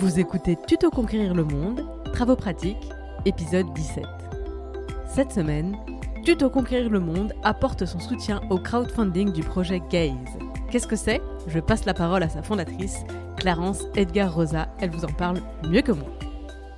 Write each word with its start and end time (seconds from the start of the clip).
Vous 0.00 0.18
écoutez 0.18 0.56
Tuto 0.66 0.88
Conquérir 0.88 1.34
le 1.34 1.44
Monde, 1.44 1.84
Travaux 2.14 2.34
pratiques, 2.34 2.88
épisode 3.26 3.70
17. 3.74 4.02
Cette 5.06 5.30
semaine, 5.30 5.76
Tuto 6.24 6.48
Conquérir 6.48 6.88
le 6.88 7.00
Monde 7.00 7.34
apporte 7.42 7.84
son 7.84 8.00
soutien 8.00 8.40
au 8.48 8.56
crowdfunding 8.56 9.30
du 9.30 9.42
projet 9.42 9.82
Gaze. 9.90 10.38
Qu'est-ce 10.70 10.86
que 10.86 10.96
c'est? 10.96 11.20
Je 11.48 11.60
passe 11.60 11.84
la 11.84 11.92
parole 11.92 12.22
à 12.22 12.30
sa 12.30 12.42
fondatrice, 12.42 13.04
Clarence 13.36 13.84
Edgar 13.94 14.34
Rosa. 14.34 14.68
Elle 14.80 14.88
vous 14.88 15.04
en 15.04 15.12
parle 15.12 15.42
mieux 15.68 15.82
que 15.82 15.92
moi. 15.92 16.08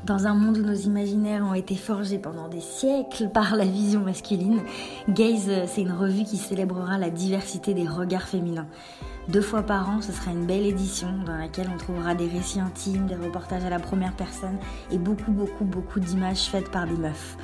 Dans 0.05 0.27
un 0.27 0.35
monde 0.35 0.59
où 0.59 0.63
nos 0.63 0.75
imaginaires 0.75 1.45
ont 1.45 1.55
été 1.55 1.77
forgés 1.77 2.19
pendant 2.19 2.49
des 2.49 2.61
siècles 2.61 3.29
par 3.29 3.55
la 3.55 3.65
vision 3.65 4.01
masculine, 4.01 4.61
Gaze, 5.09 5.49
c'est 5.69 5.83
une 5.83 5.93
revue 5.93 6.25
qui 6.25 6.39
célébrera 6.39 6.99
la 6.99 7.09
diversité 7.09 7.73
des 7.73 7.87
regards 7.87 8.27
féminins. 8.27 8.67
Deux 9.29 9.41
fois 9.41 9.63
par 9.63 9.89
an, 9.89 10.01
ce 10.01 10.11
sera 10.11 10.33
une 10.33 10.45
belle 10.45 10.67
édition 10.67 11.07
dans 11.25 11.37
laquelle 11.37 11.71
on 11.73 11.77
trouvera 11.77 12.17
des 12.17 12.27
récits 12.27 12.59
intimes, 12.59 13.07
des 13.07 13.15
reportages 13.15 13.65
à 13.65 13.71
la 13.71 13.79
première 13.79 14.17
personne 14.17 14.59
et 14.91 14.99
beaucoup, 14.99 15.31
beaucoup, 15.31 15.65
beaucoup 15.65 16.01
d'images 16.01 16.47
faites 16.47 16.73
par 16.73 16.89
des 16.89 16.97
meufs. 16.97 17.37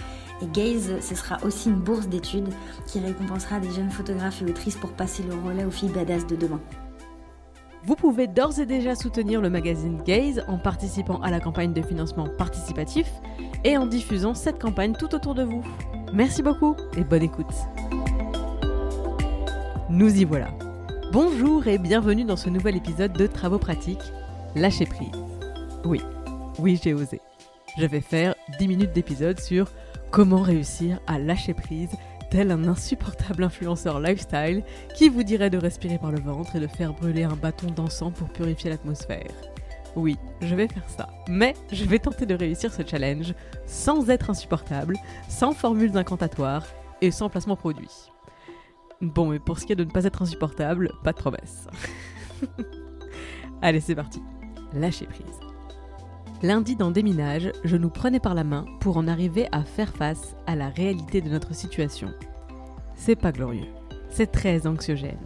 Et 0.42 0.46
Gaze, 0.46 1.00
ce 1.00 1.14
sera 1.14 1.38
aussi 1.44 1.68
une 1.68 1.78
bourse 1.78 2.08
d'études 2.08 2.52
qui 2.88 2.98
récompensera 2.98 3.60
des 3.60 3.70
jeunes 3.70 3.90
photographes 3.90 4.42
et 4.42 4.50
autrices 4.50 4.76
pour 4.76 4.90
passer 4.90 5.22
le 5.22 5.34
relais 5.48 5.64
aux 5.64 5.70
filles 5.70 5.90
badass 5.90 6.26
de 6.26 6.34
demain. 6.34 6.60
Vous 7.88 7.96
pouvez 7.96 8.26
d'ores 8.26 8.60
et 8.60 8.66
déjà 8.66 8.94
soutenir 8.94 9.40
le 9.40 9.48
magazine 9.48 10.02
Gaze 10.04 10.44
en 10.46 10.58
participant 10.58 11.22
à 11.22 11.30
la 11.30 11.40
campagne 11.40 11.72
de 11.72 11.80
financement 11.80 12.28
participatif 12.28 13.10
et 13.64 13.78
en 13.78 13.86
diffusant 13.86 14.34
cette 14.34 14.60
campagne 14.60 14.92
tout 14.92 15.14
autour 15.14 15.34
de 15.34 15.42
vous. 15.42 15.62
Merci 16.12 16.42
beaucoup 16.42 16.76
et 16.98 17.02
bonne 17.02 17.22
écoute. 17.22 17.46
Nous 19.88 20.20
y 20.20 20.24
voilà. 20.26 20.50
Bonjour 21.12 21.66
et 21.66 21.78
bienvenue 21.78 22.24
dans 22.24 22.36
ce 22.36 22.50
nouvel 22.50 22.76
épisode 22.76 23.14
de 23.14 23.26
Travaux 23.26 23.58
pratiques, 23.58 24.12
Lâcher 24.54 24.84
prise. 24.84 25.08
Oui, 25.86 26.02
oui 26.58 26.78
j'ai 26.84 26.92
osé. 26.92 27.22
Je 27.78 27.86
vais 27.86 28.02
faire 28.02 28.34
10 28.58 28.68
minutes 28.68 28.92
d'épisode 28.92 29.40
sur 29.40 29.72
comment 30.10 30.42
réussir 30.42 31.00
à 31.06 31.18
lâcher 31.18 31.54
prise 31.54 31.92
tel 32.30 32.50
un 32.50 32.64
insupportable 32.68 33.44
influenceur 33.44 34.00
lifestyle 34.00 34.62
qui 34.94 35.08
vous 35.08 35.22
dirait 35.22 35.50
de 35.50 35.58
respirer 35.58 35.98
par 35.98 36.12
le 36.12 36.20
ventre 36.20 36.56
et 36.56 36.60
de 36.60 36.66
faire 36.66 36.92
brûler 36.92 37.24
un 37.24 37.36
bâton 37.36 37.70
d'encens 37.70 38.12
pour 38.14 38.28
purifier 38.28 38.70
l'atmosphère? 38.70 39.32
Oui, 39.96 40.16
je 40.40 40.54
vais 40.54 40.68
faire 40.68 40.88
ça. 40.88 41.08
Mais 41.28 41.54
je 41.72 41.84
vais 41.84 41.98
tenter 41.98 42.26
de 42.26 42.34
réussir 42.34 42.72
ce 42.72 42.82
challenge 42.86 43.34
sans 43.66 44.08
être 44.10 44.30
insupportable, 44.30 44.96
sans 45.28 45.52
formules 45.52 45.96
incantatoires 45.96 46.66
et 47.00 47.10
sans 47.10 47.28
placement 47.28 47.56
produit. 47.56 47.90
Bon, 49.00 49.28
mais 49.28 49.38
pour 49.38 49.58
ce 49.58 49.66
qui 49.66 49.72
est 49.72 49.76
de 49.76 49.84
ne 49.84 49.90
pas 49.90 50.04
être 50.04 50.22
insupportable, 50.22 50.92
pas 51.02 51.12
de 51.12 51.18
promesse. 51.18 51.68
Allez, 53.62 53.80
c'est 53.80 53.94
parti. 53.94 54.22
Lâcher 54.72 55.06
prise. 55.06 55.40
Lundi 56.42 56.76
dans 56.76 56.92
Déminage, 56.92 57.50
je 57.64 57.76
nous 57.76 57.90
prenais 57.90 58.20
par 58.20 58.34
la 58.34 58.44
main 58.44 58.64
pour 58.78 58.96
en 58.96 59.08
arriver 59.08 59.48
à 59.50 59.64
faire 59.64 59.92
face 59.92 60.36
à 60.46 60.54
la 60.54 60.68
réalité 60.68 61.20
de 61.20 61.28
notre 61.28 61.52
situation. 61.52 62.12
C'est 62.98 63.16
pas 63.16 63.32
glorieux, 63.32 63.72
c'est 64.10 64.30
très 64.30 64.66
anxiogène. 64.66 65.16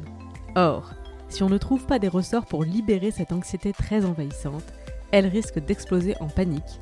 Or, 0.54 0.92
si 1.28 1.42
on 1.42 1.48
ne 1.48 1.58
trouve 1.58 1.86
pas 1.86 1.98
des 1.98 2.08
ressorts 2.08 2.46
pour 2.46 2.62
libérer 2.62 3.10
cette 3.10 3.32
anxiété 3.32 3.72
très 3.72 4.04
envahissante, 4.04 4.62
elle 5.10 5.26
risque 5.26 5.58
d'exploser 5.58 6.14
en 6.20 6.28
panique 6.28 6.80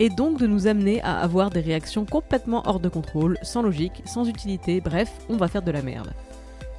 et 0.00 0.08
donc 0.08 0.38
de 0.38 0.46
nous 0.46 0.66
amener 0.66 1.02
à 1.02 1.18
avoir 1.18 1.50
des 1.50 1.60
réactions 1.60 2.06
complètement 2.06 2.62
hors 2.66 2.80
de 2.80 2.88
contrôle, 2.88 3.38
sans 3.42 3.60
logique, 3.60 4.02
sans 4.06 4.26
utilité, 4.26 4.80
bref, 4.80 5.12
on 5.28 5.36
va 5.36 5.46
faire 5.46 5.62
de 5.62 5.70
la 5.70 5.82
merde. 5.82 6.14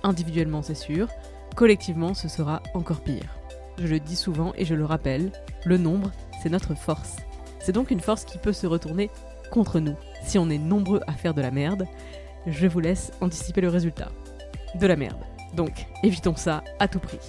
Individuellement, 0.03 0.63
c'est 0.63 0.73
sûr, 0.73 1.07
collectivement, 1.55 2.15
ce 2.15 2.27
sera 2.27 2.63
encore 2.73 3.01
pire. 3.01 3.37
Je 3.77 3.85
le 3.85 3.99
dis 3.99 4.15
souvent 4.15 4.53
et 4.57 4.65
je 4.65 4.73
le 4.73 4.85
rappelle, 4.85 5.31
le 5.65 5.77
nombre, 5.77 6.11
c'est 6.41 6.49
notre 6.49 6.73
force. 6.73 7.17
C'est 7.59 7.73
donc 7.73 7.91
une 7.91 7.99
force 7.99 8.25
qui 8.25 8.39
peut 8.39 8.53
se 8.53 8.65
retourner 8.65 9.11
contre 9.51 9.79
nous. 9.79 9.95
Si 10.23 10.39
on 10.39 10.49
est 10.49 10.57
nombreux 10.57 11.01
à 11.05 11.13
faire 11.13 11.35
de 11.35 11.41
la 11.41 11.51
merde, 11.51 11.85
je 12.47 12.67
vous 12.67 12.79
laisse 12.79 13.11
anticiper 13.21 13.61
le 13.61 13.69
résultat. 13.69 14.09
De 14.75 14.87
la 14.87 14.95
merde. 14.95 15.19
Donc, 15.55 15.85
évitons 16.03 16.35
ça 16.35 16.63
à 16.79 16.87
tout 16.87 16.99
prix. 16.99 17.19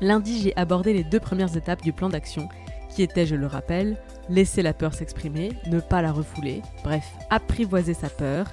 Lundi, 0.00 0.40
j'ai 0.40 0.56
abordé 0.56 0.92
les 0.92 1.04
deux 1.04 1.20
premières 1.20 1.56
étapes 1.56 1.82
du 1.82 1.92
plan 1.92 2.08
d'action, 2.08 2.48
qui 2.88 3.02
étaient, 3.02 3.26
je 3.26 3.36
le 3.36 3.46
rappelle, 3.46 3.96
laisser 4.28 4.62
la 4.62 4.74
peur 4.74 4.94
s'exprimer, 4.94 5.52
ne 5.66 5.80
pas 5.80 6.02
la 6.02 6.12
refouler, 6.12 6.62
bref, 6.84 7.04
apprivoiser 7.30 7.94
sa 7.94 8.08
peur. 8.08 8.46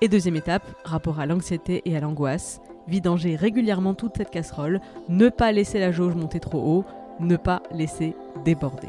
Et 0.00 0.08
deuxième 0.08 0.36
étape, 0.36 0.64
rapport 0.84 1.20
à 1.20 1.26
l'anxiété 1.26 1.82
et 1.84 1.96
à 1.96 2.00
l'angoisse, 2.00 2.60
vidanger 2.88 3.36
régulièrement 3.36 3.94
toute 3.94 4.16
cette 4.16 4.30
casserole, 4.30 4.80
ne 5.08 5.28
pas 5.28 5.52
laisser 5.52 5.78
la 5.78 5.92
jauge 5.92 6.14
monter 6.14 6.40
trop 6.40 6.60
haut, 6.60 6.84
ne 7.20 7.36
pas 7.36 7.62
laisser 7.70 8.16
déborder. 8.44 8.88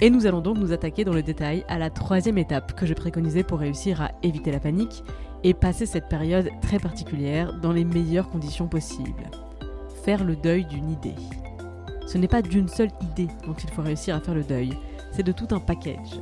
Et 0.00 0.10
nous 0.10 0.26
allons 0.26 0.40
donc 0.40 0.58
nous 0.58 0.72
attaquer 0.72 1.04
dans 1.04 1.12
le 1.12 1.22
détail 1.22 1.64
à 1.68 1.78
la 1.78 1.90
troisième 1.90 2.38
étape 2.38 2.74
que 2.74 2.86
je 2.86 2.94
préconisais 2.94 3.42
pour 3.42 3.58
réussir 3.58 4.00
à 4.00 4.12
éviter 4.22 4.52
la 4.52 4.60
panique 4.60 5.02
et 5.44 5.54
passer 5.54 5.86
cette 5.86 6.08
période 6.08 6.50
très 6.60 6.78
particulière 6.78 7.52
dans 7.60 7.72
les 7.72 7.84
meilleures 7.84 8.28
conditions 8.28 8.68
possibles. 8.68 9.30
Faire 10.04 10.24
le 10.24 10.36
deuil 10.36 10.64
d'une 10.64 10.90
idée. 10.90 11.14
Ce 12.06 12.18
n'est 12.18 12.28
pas 12.28 12.42
d'une 12.42 12.68
seule 12.68 12.90
idée 13.02 13.28
dont 13.46 13.54
il 13.54 13.70
faut 13.70 13.82
réussir 13.82 14.14
à 14.14 14.20
faire 14.20 14.34
le 14.34 14.44
deuil, 14.44 14.72
c'est 15.12 15.22
de 15.22 15.32
tout 15.32 15.48
un 15.50 15.60
package. 15.60 16.20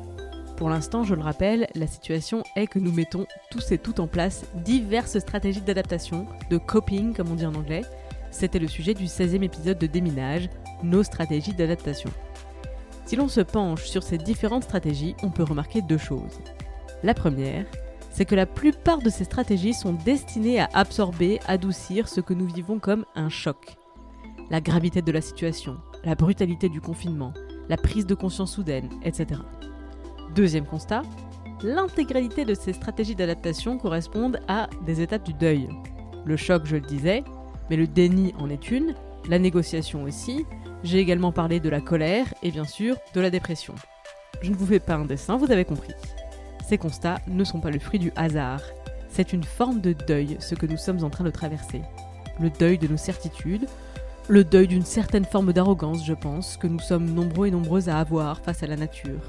Pour 0.57 0.71
l'instant, 0.71 1.05
je 1.05 1.15
le 1.15 1.23
rappelle, 1.23 1.69
la 1.75 1.87
situation 1.87 2.43
est 2.57 2.67
que 2.67 2.79
nous 2.79 2.93
mettons 2.93 3.27
tous 3.51 3.73
et 3.73 3.79
toutes 3.79 4.01
en 4.01 4.07
place 4.07 4.47
diverses 4.65 5.19
stratégies 5.19 5.61
d'adaptation, 5.61 6.27
de 6.51 6.57
coping 6.57 7.15
comme 7.15 7.31
on 7.31 7.35
dit 7.35 7.47
en 7.47 7.55
anglais. 7.55 7.83
C'était 8.31 8.59
le 8.59 8.67
sujet 8.67 8.95
du 8.95 9.05
16e 9.05 9.43
épisode 9.43 9.79
de 9.79 9.87
Déminage, 9.87 10.49
nos 10.83 11.03
stratégies 11.03 11.53
d'adaptation. 11.53 12.11
Si 13.05 13.17
l'on 13.17 13.29
se 13.29 13.41
penche 13.41 13.85
sur 13.85 14.03
ces 14.03 14.19
différentes 14.19 14.65
stratégies, 14.65 15.15
on 15.23 15.31
peut 15.31 15.45
remarquer 15.45 15.83
deux 15.83 15.99
choses. 15.99 16.41
La 17.03 17.15
première, 17.15 17.67
c'est 18.17 18.25
que 18.25 18.35
la 18.35 18.47
plupart 18.47 19.03
de 19.03 19.11
ces 19.11 19.25
stratégies 19.25 19.75
sont 19.75 19.93
destinées 19.93 20.59
à 20.59 20.71
absorber, 20.73 21.39
adoucir 21.47 22.09
ce 22.09 22.23
que 22.23 22.33
nous 22.33 22.47
vivons 22.47 22.79
comme 22.79 23.05
un 23.15 23.29
choc. 23.29 23.77
La 24.49 24.63
gravité 24.63 25.03
de 25.03 25.13
la 25.13 25.21
situation, 25.21 25.77
la 26.03 26.15
brutalité 26.15 26.71
du 26.71 26.81
confinement, 26.81 27.35
la 27.69 27.77
prise 27.77 28.07
de 28.07 28.15
conscience 28.15 28.55
soudaine, 28.55 28.89
etc. 29.05 29.39
Deuxième 30.35 30.65
constat, 30.65 31.03
l'intégralité 31.63 32.47
de 32.47 32.55
ces 32.55 32.73
stratégies 32.73 33.17
d'adaptation 33.17 33.77
correspondent 33.77 34.41
à 34.49 34.71
des 34.87 35.03
étapes 35.03 35.25
du 35.25 35.35
deuil. 35.35 35.69
Le 36.25 36.39
choc, 36.39 36.63
je 36.65 36.77
le 36.77 36.87
disais, 36.87 37.23
mais 37.69 37.77
le 37.77 37.87
déni 37.87 38.33
en 38.39 38.49
est 38.49 38.71
une, 38.71 38.95
la 39.29 39.39
négociation 39.39 40.05
aussi, 40.05 40.47
j'ai 40.85 41.01
également 41.01 41.33
parlé 41.33 41.61
de 41.61 41.69
la 41.69 41.83
colère 41.83 42.33
et 42.43 42.51
bien 42.51 42.65
sûr 42.65 42.97
de 43.13 43.21
la 43.21 43.29
dépression. 43.29 43.75
Je 44.41 44.51
ne 44.51 44.57
vous 44.57 44.65
fais 44.65 44.81
pas 44.81 44.95
un 44.95 45.05
dessin, 45.05 45.37
vous 45.37 45.53
avez 45.53 45.67
compris. 45.67 45.93
Ces 46.67 46.79
constats 46.79 47.21
ne 47.29 47.45
sont 47.45 47.61
pas 47.61 47.71
le 47.71 47.79
fruit 47.79 48.01
du 48.01 48.13
hasard, 48.17 48.61
c'est 49.09 49.33
une 49.33 49.45
forme 49.45 49.81
de 49.81 49.93
deuil 49.93 50.37
ce 50.41 50.55
que 50.55 50.67
nous 50.67 50.77
sommes 50.77 51.05
en 51.05 51.11
train 51.11 51.25
de 51.25 51.31
traverser. 51.31 51.83
Le 52.41 52.51
deuil 52.51 52.77
de 52.77 52.89
nos 52.89 52.97
certitudes, 52.97 53.67
le 54.29 54.43
deuil 54.43 54.67
d'une 54.67 54.85
certaine 54.85 55.25
forme 55.25 55.53
d'arrogance, 55.53 56.05
je 56.05 56.13
pense, 56.13 56.57
que 56.57 56.67
nous 56.67 56.81
sommes 56.81 57.07
nombreux 57.07 57.47
et 57.47 57.51
nombreuses 57.53 57.89
à 57.89 57.99
avoir 57.99 58.41
face 58.41 58.63
à 58.63 58.67
la 58.67 58.77
nature. 58.77 59.21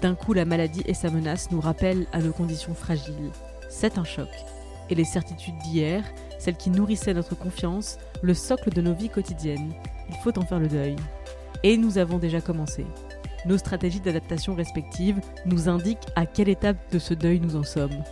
D'un 0.00 0.14
coup, 0.14 0.32
la 0.32 0.44
maladie 0.44 0.82
et 0.86 0.94
sa 0.94 1.10
menace 1.10 1.50
nous 1.50 1.60
rappellent 1.60 2.06
à 2.12 2.20
nos 2.20 2.32
conditions 2.32 2.74
fragiles. 2.74 3.30
C'est 3.68 3.98
un 3.98 4.04
choc. 4.04 4.30
Et 4.88 4.94
les 4.94 5.04
certitudes 5.04 5.58
d'hier, 5.64 6.04
celles 6.38 6.56
qui 6.56 6.70
nourrissaient 6.70 7.14
notre 7.14 7.34
confiance, 7.34 7.98
le 8.22 8.32
socle 8.32 8.70
de 8.70 8.80
nos 8.80 8.94
vies 8.94 9.10
quotidiennes, 9.10 9.72
il 10.08 10.16
faut 10.22 10.38
en 10.38 10.46
faire 10.46 10.60
le 10.60 10.68
deuil. 10.68 10.96
Et 11.62 11.76
nous 11.76 11.98
avons 11.98 12.18
déjà 12.18 12.40
commencé. 12.40 12.86
Nos 13.46 13.58
stratégies 13.58 14.00
d'adaptation 14.00 14.54
respectives 14.54 15.20
nous 15.46 15.68
indiquent 15.68 16.06
à 16.14 16.26
quelle 16.26 16.48
étape 16.48 16.76
de 16.92 16.98
ce 16.98 17.14
deuil 17.14 17.40
nous 17.40 17.56
en 17.56 17.62
sommes. 17.62 18.02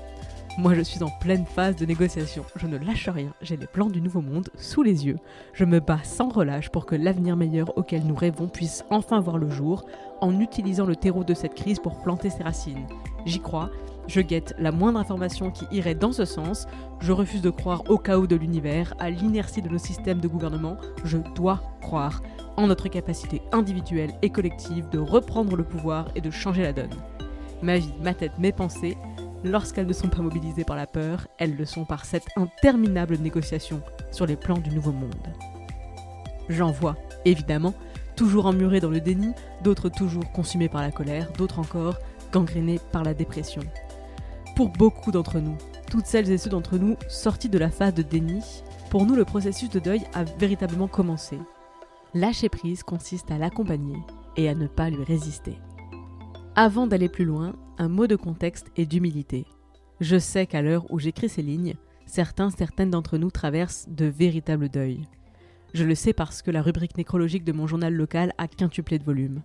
Moi, 0.59 0.75
je 0.75 0.81
suis 0.81 1.05
en 1.05 1.11
pleine 1.21 1.47
phase 1.47 1.77
de 1.77 1.87
négociation. 1.87 2.45
Je 2.57 2.67
ne 2.67 2.79
lâche 2.79 3.09
rien. 3.09 3.33
J'ai 3.43 3.57
les 3.57 3.69
plans 3.69 3.91
du 3.91 4.01
nouveau 4.01 4.21
monde 4.21 4.49
sous 4.57 4.83
les 4.83 5.07
yeux. 5.07 5.19
Je 5.53 5.65
me 5.65 5.79
bats 5.79 6.03
sans 6.03 6.31
relâche 6.31 6.71
pour 6.71 6.85
que 6.85 6.97
l'avenir 6.97 7.37
meilleur 7.37 7.79
auquel 7.79 8.05
nous 8.05 8.17
rêvons 8.17 8.49
puisse 8.49 8.85
enfin 8.91 9.21
voir 9.21 9.39
le 9.39 9.51
jour 9.51 9.85
en 10.21 10.41
utilisant 10.41 10.85
le 10.87 10.97
terreau 10.97 11.23
de 11.23 11.35
cette 11.35 11.55
crise 11.55 11.79
pour 11.79 12.01
planter 12.01 12.31
ses 12.31 12.43
racines. 12.43 12.87
J'y 13.25 13.39
crois, 13.39 13.71
je 14.09 14.21
guette 14.21 14.55
la 14.59 14.73
moindre 14.73 14.99
information 14.99 15.51
qui 15.51 15.67
irait 15.71 15.95
dans 15.95 16.13
ce 16.13 16.25
sens, 16.25 16.67
je 17.01 17.13
refuse 17.13 17.43
de 17.43 17.51
croire 17.51 17.89
au 17.89 17.99
chaos 17.99 18.27
de 18.27 18.35
l'univers, 18.35 18.95
à 18.99 19.11
l'inertie 19.11 19.63
de 19.63 19.69
nos 19.69 19.79
systèmes 19.79 20.21
de 20.21 20.29
gouvernement, 20.29 20.79
je 21.05 21.19
dois 21.37 21.61
croire 21.81 22.23
en 22.57 22.67
notre 22.67 22.89
capacité 22.89 23.43
individuelle 23.53 24.13
et 24.23 24.31
collective 24.31 24.89
de 24.89 24.99
reprendre 24.99 25.55
le 25.55 25.63
pouvoir 25.63 26.09
et 26.17 26.21
de 26.21 26.31
changer 26.31 26.63
la 26.63 26.73
donne. 26.73 26.91
Ma 27.63 27.79
vie, 27.79 27.93
ma 28.03 28.15
tête, 28.15 28.39
mes 28.39 28.53
pensées, 28.53 28.97
lorsqu'elles 29.45 29.87
ne 29.87 29.93
sont 29.93 30.09
pas 30.09 30.23
mobilisées 30.23 30.65
par 30.65 30.77
la 30.77 30.87
peur, 30.87 31.29
elles 31.39 31.55
le 31.55 31.65
sont 31.67 31.85
par 31.85 32.05
cette 32.05 32.27
interminable 32.37 33.19
négociation 33.19 33.83
sur 34.11 34.27
les 34.27 34.37
plans 34.37 34.59
du 34.59 34.71
nouveau 34.71 34.93
monde. 34.93 35.15
J'en 36.49 36.71
vois, 36.71 36.97
évidemment, 37.25 37.75
toujours 38.17 38.47
emmurés 38.47 38.81
dans 38.81 38.91
le 38.91 39.01
déni, 39.01 39.33
d'autres 39.63 39.91
toujours 39.91 40.33
consumés 40.33 40.69
par 40.69 40.81
la 40.81 40.91
colère, 40.91 41.31
d'autres 41.37 41.59
encore 41.59 41.99
gangrénés 42.33 42.81
par 42.91 43.05
la 43.05 43.15
dépression. 43.15 43.63
Pour 44.59 44.71
beaucoup 44.71 45.13
d'entre 45.13 45.39
nous, 45.39 45.57
toutes 45.89 46.07
celles 46.07 46.33
et 46.33 46.37
ceux 46.37 46.51
d'entre 46.51 46.79
nous 46.79 46.97
sortis 47.07 47.49
de 47.49 47.59
la 47.59 47.71
phase 47.71 47.95
de 47.95 48.03
déni, 48.03 48.43
pour 48.91 49.07
nous 49.07 49.15
le 49.15 49.25
processus 49.25 49.71
de 49.71 49.79
deuil 49.79 50.01
a 50.15 50.25
véritablement 50.25 50.89
commencé. 50.89 51.39
Lâcher 52.13 52.49
prise 52.49 52.83
consiste 52.83 53.31
à 53.31 53.39
l'accompagner 53.39 53.97
et 54.37 54.49
à 54.49 54.57
ne 54.57 54.67
pas 54.67 54.91
lui 54.91 55.05
résister. 55.05 55.61
Avant 56.57 56.89
d'aller 56.89 57.09
plus 57.09 57.25
loin, 57.25 57.55
un 57.79 57.89
mot 57.89 58.09
de 58.09 58.17
contexte 58.17 58.67
et 58.77 58.85
d'humilité. 58.85 59.47
Je 60.01 60.19
sais 60.19 60.49
qu'à 60.49 60.61
l'heure 60.61 60.91
où 60.91 60.99
j'écris 60.99 61.29
ces 61.29 61.43
lignes, 61.43 61.77
certains, 62.07 62.51
certaines 62.51 62.91
d'entre 62.91 63.17
nous 63.17 63.31
traversent 63.31 63.89
de 63.89 64.07
véritables 64.07 64.71
deuils. 64.71 65.07
Je 65.73 65.85
le 65.85 65.95
sais 65.95 66.13
parce 66.13 66.43
que 66.43 66.51
la 66.51 66.63
rubrique 66.63 66.99
nécrologique 66.99 67.45
de 67.45 67.53
mon 67.53 67.69
journal 67.69 67.95
local 67.95 68.33
a 68.39 68.49
quintuplé 68.49 68.99
de 68.99 69.05
volume. 69.05 69.41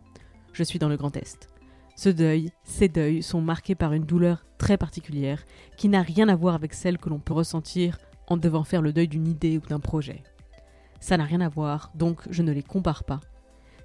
Je 0.53 0.63
suis 0.63 0.79
dans 0.79 0.89
le 0.89 0.97
Grand 0.97 1.15
Est. 1.15 1.52
Ce 1.95 2.09
deuil, 2.09 2.51
ces 2.63 2.89
deuils 2.89 3.21
sont 3.21 3.41
marqués 3.41 3.75
par 3.75 3.93
une 3.93 4.05
douleur 4.05 4.45
très 4.57 4.77
particulière 4.77 5.43
qui 5.77 5.89
n'a 5.89 6.01
rien 6.01 6.27
à 6.27 6.35
voir 6.35 6.55
avec 6.55 6.73
celle 6.73 6.97
que 6.97 7.09
l'on 7.09 7.19
peut 7.19 7.33
ressentir 7.33 7.99
en 8.27 8.37
devant 8.37 8.63
faire 8.63 8.81
le 8.81 8.93
deuil 8.93 9.07
d'une 9.07 9.27
idée 9.27 9.57
ou 9.57 9.67
d'un 9.67 9.79
projet. 9.79 10.23
Ça 10.99 11.17
n'a 11.17 11.25
rien 11.25 11.41
à 11.41 11.49
voir, 11.49 11.91
donc 11.95 12.21
je 12.29 12.41
ne 12.41 12.51
les 12.51 12.63
compare 12.63 13.03
pas. 13.03 13.19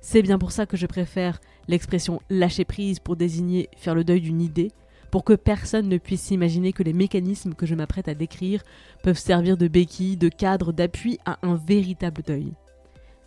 C'est 0.01 0.23
bien 0.23 0.39
pour 0.39 0.53
ça 0.53 0.67
que 0.67 0.77
je 0.77 0.87
préfère 0.87 1.41
l'expression 1.67 2.21
lâcher 2.31 2.65
prise 2.65 3.01
pour 3.01 3.17
désigner 3.17 3.69
faire 3.77 3.95
le 3.95 4.05
deuil 4.05 4.21
d'une 4.21 4.41
idée, 4.41 4.71
pour 5.11 5.25
que 5.25 5.33
personne 5.33 5.89
ne 5.89 5.99
puisse 5.99 6.23
s'imaginer 6.23 6.73
que 6.73 6.83
les 6.83 6.93
mécanismes 6.93 7.55
que 7.55 7.67
je 7.67 7.75
m'apprête 7.75 8.09
à 8.09 8.15
décrire 8.15 8.63
peuvent 9.03 9.19
servir 9.19 9.57
de 9.57 9.69
béquille, 9.69 10.17
de 10.17 10.29
cadre, 10.29 10.73
d'appui 10.73 11.19
à 11.25 11.39
un 11.43 11.57
véritable 11.57 12.23
deuil. 12.23 12.53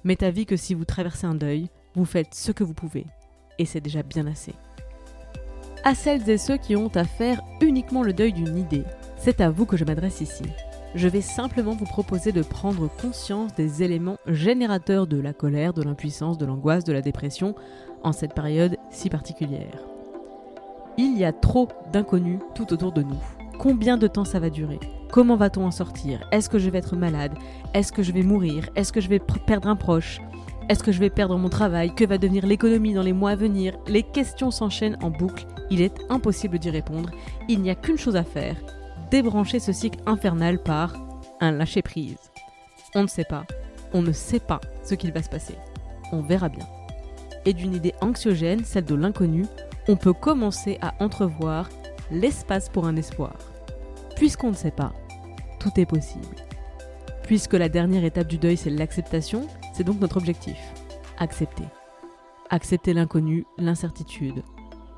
M'est 0.03 0.23
avis 0.23 0.45
que 0.45 0.55
si 0.55 0.73
vous 0.73 0.85
traversez 0.85 1.27
un 1.27 1.35
deuil, 1.35 1.69
vous 1.93 2.05
faites 2.05 2.33
ce 2.33 2.51
que 2.51 2.63
vous 2.63 2.73
pouvez, 2.73 3.05
et 3.61 3.65
c'est 3.65 3.79
déjà 3.79 4.01
bien 4.01 4.25
assez. 4.25 4.55
À 5.83 5.93
celles 5.93 6.27
et 6.29 6.37
ceux 6.37 6.57
qui 6.57 6.75
ont 6.75 6.91
à 6.95 7.05
faire 7.05 7.41
uniquement 7.61 8.01
le 8.01 8.11
deuil 8.11 8.33
d'une 8.33 8.57
idée, 8.57 8.83
c'est 9.17 9.39
à 9.39 9.51
vous 9.51 9.67
que 9.67 9.77
je 9.77 9.85
m'adresse 9.85 10.19
ici. 10.19 10.43
Je 10.95 11.07
vais 11.07 11.21
simplement 11.21 11.75
vous 11.75 11.85
proposer 11.85 12.31
de 12.31 12.41
prendre 12.41 12.89
conscience 12.89 13.53
des 13.53 13.83
éléments 13.83 14.17
générateurs 14.27 15.05
de 15.05 15.21
la 15.21 15.31
colère, 15.31 15.73
de 15.73 15.83
l'impuissance, 15.83 16.37
de 16.37 16.45
l'angoisse, 16.45 16.83
de 16.83 16.91
la 16.91 17.01
dépression 17.01 17.55
en 18.03 18.11
cette 18.11 18.33
période 18.33 18.77
si 18.89 19.09
particulière. 19.09 19.85
Il 20.97 21.17
y 21.17 21.23
a 21.23 21.31
trop 21.31 21.69
d'inconnus 21.93 22.39
tout 22.55 22.73
autour 22.73 22.91
de 22.91 23.03
nous. 23.03 23.21
Combien 23.59 23.95
de 23.97 24.07
temps 24.07 24.25
ça 24.25 24.39
va 24.39 24.49
durer? 24.49 24.79
Comment 25.11 25.35
va-t-on 25.35 25.65
en 25.65 25.71
sortir? 25.71 26.27
Est-ce 26.31 26.49
que 26.49 26.57
je 26.57 26.69
vais 26.69 26.79
être 26.79 26.95
malade? 26.95 27.33
Est-ce 27.75 27.91
que 27.91 28.01
je 28.01 28.11
vais 28.11 28.23
mourir? 28.23 28.69
Est-ce 28.75 28.91
que 28.91 29.01
je 29.01 29.07
vais 29.07 29.19
perdre 29.19 29.67
un 29.67 29.75
proche? 29.75 30.19
Est-ce 30.69 30.83
que 30.83 30.91
je 30.91 30.99
vais 30.99 31.09
perdre 31.09 31.37
mon 31.37 31.49
travail? 31.49 31.93
Que 31.93 32.05
va 32.05 32.17
devenir 32.17 32.45
l'économie 32.45 32.93
dans 32.93 33.01
les 33.01 33.13
mois 33.13 33.31
à 33.31 33.35
venir? 33.35 33.77
Les 33.87 34.03
questions 34.03 34.51
s'enchaînent 34.51 34.97
en 35.01 35.09
boucle. 35.09 35.45
Il 35.69 35.81
est 35.81 35.99
impossible 36.09 36.59
d'y 36.59 36.69
répondre. 36.69 37.09
Il 37.49 37.61
n'y 37.61 37.69
a 37.69 37.75
qu'une 37.75 37.97
chose 37.97 38.15
à 38.15 38.23
faire 38.23 38.55
débrancher 39.11 39.59
ce 39.59 39.73
cycle 39.73 39.99
infernal 40.05 40.57
par 40.63 40.93
un 41.41 41.51
lâcher-prise. 41.51 42.31
On 42.95 43.03
ne 43.03 43.07
sait 43.07 43.25
pas. 43.25 43.45
On 43.93 44.01
ne 44.01 44.13
sait 44.13 44.39
pas 44.39 44.61
ce 44.83 44.95
qu'il 44.95 45.11
va 45.11 45.21
se 45.21 45.29
passer. 45.29 45.55
On 46.13 46.21
verra 46.21 46.47
bien. 46.47 46.65
Et 47.45 47.53
d'une 47.53 47.75
idée 47.75 47.93
anxiogène, 47.99 48.63
celle 48.63 48.85
de 48.85 48.95
l'inconnu, 48.95 49.45
on 49.89 49.97
peut 49.97 50.13
commencer 50.13 50.77
à 50.81 50.93
entrevoir 51.03 51.67
l'espace 52.09 52.69
pour 52.69 52.85
un 52.85 52.95
espoir. 52.95 53.35
Puisqu'on 54.15 54.51
ne 54.51 54.55
sait 54.55 54.71
pas, 54.71 54.93
tout 55.59 55.71
est 55.77 55.85
possible. 55.85 56.35
Puisque 57.23 57.53
la 57.53 57.69
dernière 57.69 58.05
étape 58.05 58.27
du 58.27 58.37
deuil, 58.37 58.57
c'est 58.57 58.69
l'acceptation, 58.69 59.47
c'est 59.81 59.85
donc 59.85 59.99
notre 59.99 60.17
objectif. 60.17 60.57
Accepter. 61.17 61.63
Accepter 62.51 62.93
l'inconnu, 62.93 63.47
l'incertitude. 63.57 64.43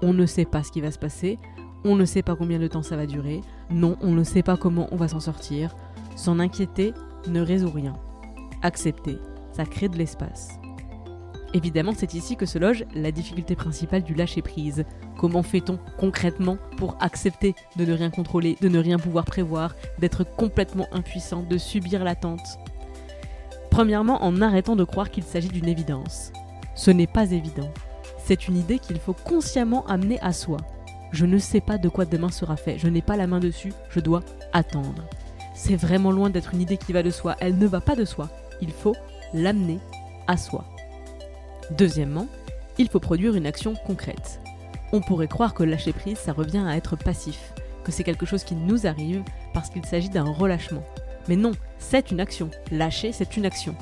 On 0.01 0.12
ne 0.12 0.25
sait 0.25 0.44
pas 0.44 0.62
ce 0.62 0.74
qui 0.74 0.81
va 0.81 0.91
se 0.91 1.00
passer, 1.00 1.39
on 1.85 1.95
ne 1.95 2.03
sait 2.03 2.21
pas 2.21 2.35
combien 2.35 2.59
de 2.59 2.68
temps 2.68 2.83
ça 2.83 2.97
va 2.97 3.06
durer, 3.06 3.39
non, 3.69 3.95
on 4.01 4.12
ne 4.12 4.25
sait 4.25 4.44
pas 4.44 4.57
comment 4.57 4.89
on 4.91 4.97
va 4.97 5.07
s'en 5.07 5.21
sortir. 5.21 5.74
S'en 6.18 6.38
inquiéter 6.38 6.94
ne 7.30 7.39
résout 7.39 7.69
rien. 7.69 7.94
Accepter, 8.62 9.19
ça 9.53 9.63
crée 9.63 9.88
de 9.88 9.97
l'espace. 9.97 10.50
Évidemment, 11.53 11.94
c'est 11.95 12.13
ici 12.13 12.36
que 12.36 12.45
se 12.45 12.59
loge 12.59 12.83
la 12.94 13.13
difficulté 13.13 13.56
principale 13.56 14.03
du 14.03 14.15
lâcher-prise. 14.15 14.83
Comment 15.18 15.44
fait-on 15.44 15.79
concrètement 15.97 16.57
pour 16.75 16.97
accepter 17.00 17.56
de 17.77 17.86
ne 17.86 17.94
rien 17.94 18.09
contrôler, 18.09 18.57
de 18.59 18.68
ne 18.68 18.79
rien 18.79 19.00
pouvoir 19.00 19.24
prévoir, 19.24 19.75
d'être 20.00 20.25
complètement 20.25 20.88
impuissant, 20.91 21.41
de 21.41 21.57
subir 21.57 22.03
l'attente? 22.03 22.59
Premièrement, 23.73 24.23
en 24.23 24.39
arrêtant 24.39 24.75
de 24.75 24.83
croire 24.83 25.09
qu'il 25.09 25.23
s'agit 25.23 25.47
d'une 25.47 25.67
évidence. 25.67 26.31
Ce 26.75 26.91
n'est 26.91 27.07
pas 27.07 27.31
évident. 27.31 27.71
C'est 28.23 28.47
une 28.47 28.55
idée 28.55 28.77
qu'il 28.77 28.99
faut 28.99 29.15
consciemment 29.15 29.83
amener 29.87 30.19
à 30.21 30.31
soi. 30.31 30.57
Je 31.11 31.25
ne 31.25 31.39
sais 31.39 31.59
pas 31.59 31.79
de 31.79 31.89
quoi 31.89 32.05
demain 32.05 32.29
sera 32.29 32.55
fait, 32.55 32.77
je 32.77 32.87
n'ai 32.87 33.01
pas 33.01 33.17
la 33.17 33.25
main 33.25 33.39
dessus, 33.39 33.73
je 33.89 33.99
dois 33.99 34.21
attendre. 34.53 35.01
C'est 35.55 35.75
vraiment 35.75 36.11
loin 36.11 36.29
d'être 36.29 36.53
une 36.53 36.61
idée 36.61 36.77
qui 36.77 36.93
va 36.93 37.01
de 37.01 37.09
soi, 37.09 37.35
elle 37.39 37.57
ne 37.57 37.65
va 37.65 37.81
pas 37.81 37.95
de 37.95 38.05
soi. 38.05 38.29
Il 38.61 38.69
faut 38.69 38.95
l'amener 39.33 39.79
à 40.27 40.37
soi. 40.37 40.65
Deuxièmement, 41.71 42.27
il 42.77 42.89
faut 42.89 42.99
produire 42.99 43.33
une 43.33 43.47
action 43.47 43.73
concrète. 43.87 44.39
On 44.91 45.01
pourrait 45.01 45.27
croire 45.27 45.55
que 45.55 45.63
lâcher 45.63 45.93
prise, 45.93 46.19
ça 46.19 46.33
revient 46.33 46.63
à 46.63 46.77
être 46.77 46.95
passif, 46.95 47.55
que 47.83 47.91
c'est 47.91 48.03
quelque 48.03 48.27
chose 48.27 48.43
qui 48.43 48.53
nous 48.53 48.85
arrive 48.85 49.23
parce 49.51 49.71
qu'il 49.71 49.83
s'agit 49.83 50.09
d'un 50.09 50.31
relâchement. 50.31 50.83
Mais 51.27 51.35
non, 51.35 51.51
c'est 51.77 52.11
une 52.11 52.19
action. 52.19 52.49
Lâcher, 52.71 53.11
c'est 53.11 53.37
une 53.37 53.45
action. 53.45 53.75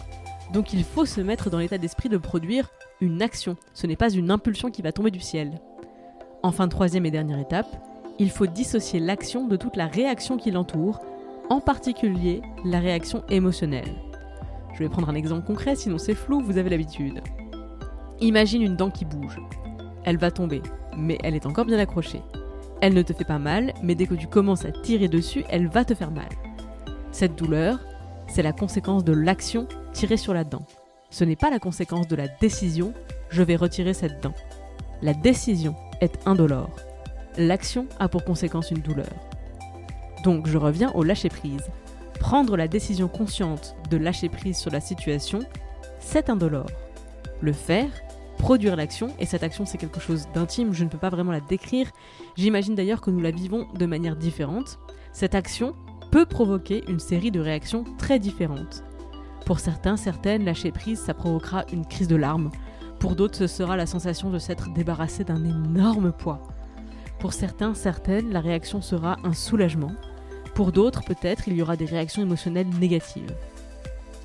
Donc 0.53 0.73
il 0.73 0.83
faut 0.83 1.05
se 1.05 1.21
mettre 1.21 1.49
dans 1.49 1.59
l'état 1.59 1.77
d'esprit 1.77 2.09
de 2.09 2.17
produire 2.17 2.69
une 2.99 3.21
action. 3.21 3.55
Ce 3.73 3.87
n'est 3.87 3.95
pas 3.95 4.11
une 4.11 4.31
impulsion 4.31 4.69
qui 4.69 4.81
va 4.81 4.91
tomber 4.91 5.11
du 5.11 5.19
ciel. 5.19 5.59
Enfin, 6.43 6.67
troisième 6.67 7.05
et 7.05 7.11
dernière 7.11 7.39
étape, 7.39 7.67
il 8.19 8.29
faut 8.29 8.47
dissocier 8.47 8.99
l'action 8.99 9.47
de 9.47 9.55
toute 9.55 9.75
la 9.75 9.87
réaction 9.87 10.37
qui 10.37 10.51
l'entoure, 10.51 10.99
en 11.49 11.59
particulier 11.59 12.41
la 12.65 12.79
réaction 12.79 13.23
émotionnelle. 13.29 13.95
Je 14.73 14.79
vais 14.79 14.89
prendre 14.89 15.09
un 15.09 15.15
exemple 15.15 15.45
concret, 15.45 15.75
sinon 15.75 15.97
c'est 15.97 16.15
flou, 16.15 16.41
vous 16.41 16.57
avez 16.57 16.69
l'habitude. 16.69 17.21
Imagine 18.19 18.61
une 18.61 18.75
dent 18.75 18.91
qui 18.91 19.05
bouge. 19.05 19.39
Elle 20.03 20.17
va 20.17 20.31
tomber, 20.31 20.61
mais 20.97 21.17
elle 21.23 21.35
est 21.35 21.45
encore 21.45 21.65
bien 21.65 21.79
accrochée. 21.79 22.21
Elle 22.81 22.93
ne 22.93 23.01
te 23.01 23.13
fait 23.13 23.25
pas 23.25 23.39
mal, 23.39 23.73
mais 23.83 23.95
dès 23.95 24.07
que 24.07 24.15
tu 24.15 24.27
commences 24.27 24.65
à 24.65 24.71
tirer 24.71 25.07
dessus, 25.07 25.43
elle 25.49 25.67
va 25.67 25.85
te 25.85 25.93
faire 25.93 26.11
mal. 26.11 26.29
Cette 27.11 27.35
douleur, 27.35 27.79
c'est 28.27 28.43
la 28.43 28.53
conséquence 28.53 29.03
de 29.03 29.13
l'action 29.13 29.67
tirée 29.93 30.17
sur 30.17 30.33
la 30.33 30.43
dent. 30.43 30.65
Ce 31.09 31.23
n'est 31.23 31.35
pas 31.35 31.49
la 31.49 31.59
conséquence 31.59 32.07
de 32.07 32.15
la 32.15 32.27
décision 32.27 32.93
je 33.31 33.43
vais 33.43 33.55
retirer 33.55 33.93
cette 33.93 34.21
dent. 34.21 34.33
La 35.01 35.13
décision 35.13 35.75
est 36.01 36.27
indolore. 36.27 36.69
L'action 37.37 37.87
a 37.99 38.07
pour 38.07 38.23
conséquence 38.25 38.71
une 38.71 38.81
douleur. 38.81 39.09
Donc 40.23 40.47
je 40.47 40.57
reviens 40.57 40.91
au 40.93 41.03
lâcher-prise. 41.03 41.71
Prendre 42.19 42.55
la 42.55 42.67
décision 42.67 43.07
consciente 43.07 43.75
de 43.89 43.97
lâcher 43.97 44.29
prise 44.29 44.57
sur 44.57 44.69
la 44.69 44.81
situation, 44.81 45.39
c'est 45.99 46.29
indolore. 46.29 46.69
Le 47.41 47.53
faire, 47.53 47.89
produire 48.37 48.75
l'action, 48.75 49.07
et 49.17 49.25
cette 49.25 49.43
action 49.43 49.65
c'est 49.65 49.77
quelque 49.77 49.99
chose 49.99 50.27
d'intime, 50.33 50.73
je 50.73 50.83
ne 50.83 50.89
peux 50.89 50.97
pas 50.97 51.09
vraiment 51.09 51.31
la 51.31 51.39
décrire, 51.39 51.89
j'imagine 52.35 52.75
d'ailleurs 52.75 53.01
que 53.01 53.09
nous 53.09 53.21
la 53.21 53.31
vivons 53.31 53.67
de 53.73 53.85
manière 53.85 54.15
différente, 54.15 54.77
cette 55.13 55.35
action 55.35 55.73
peut 56.11 56.25
provoquer 56.25 56.83
une 56.89 56.99
série 56.99 57.31
de 57.31 57.39
réactions 57.39 57.85
très 57.97 58.19
différentes. 58.19 58.83
Pour 59.45 59.59
certains, 59.59 59.97
certaines, 59.97 60.43
lâcher 60.43 60.71
prise, 60.71 60.99
ça 60.99 61.13
provoquera 61.13 61.65
une 61.71 61.85
crise 61.85 62.09
de 62.09 62.17
larmes. 62.17 62.51
Pour 62.99 63.15
d'autres, 63.15 63.37
ce 63.37 63.47
sera 63.47 63.77
la 63.77 63.85
sensation 63.85 64.29
de 64.29 64.37
s'être 64.37 64.71
débarrassé 64.73 65.23
d'un 65.23 65.43
énorme 65.43 66.11
poids. 66.11 66.47
Pour 67.19 67.33
certains, 67.33 67.73
certaines, 67.73 68.31
la 68.31 68.41
réaction 68.41 68.81
sera 68.81 69.17
un 69.23 69.33
soulagement. 69.33 69.93
Pour 70.53 70.71
d'autres, 70.71 71.03
peut-être, 71.03 71.47
il 71.47 71.55
y 71.55 71.61
aura 71.61 71.77
des 71.77 71.85
réactions 71.85 72.21
émotionnelles 72.21 72.69
négatives. 72.79 73.33